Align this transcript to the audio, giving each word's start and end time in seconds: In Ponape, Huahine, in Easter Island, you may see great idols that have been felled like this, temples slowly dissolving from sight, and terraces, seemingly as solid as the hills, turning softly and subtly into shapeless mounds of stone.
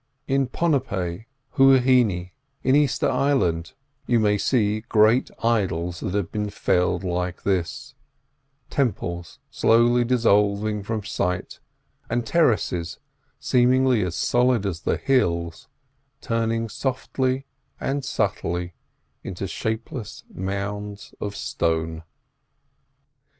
In 0.27 0.47
Ponape, 0.47 1.25
Huahine, 1.57 2.31
in 2.63 2.75
Easter 2.75 3.07
Island, 3.07 3.73
you 4.07 4.19
may 4.19 4.35
see 4.35 4.79
great 4.89 5.29
idols 5.43 5.99
that 5.99 6.15
have 6.15 6.31
been 6.31 6.49
felled 6.49 7.03
like 7.03 7.43
this, 7.43 7.93
temples 8.71 9.37
slowly 9.51 10.03
dissolving 10.03 10.81
from 10.81 11.03
sight, 11.03 11.59
and 12.09 12.25
terraces, 12.25 12.97
seemingly 13.39 14.01
as 14.01 14.15
solid 14.15 14.65
as 14.65 14.81
the 14.81 14.97
hills, 14.97 15.67
turning 16.19 16.67
softly 16.67 17.45
and 17.79 18.03
subtly 18.03 18.73
into 19.23 19.45
shapeless 19.47 20.23
mounds 20.33 21.13
of 21.21 21.35
stone. 21.35 22.01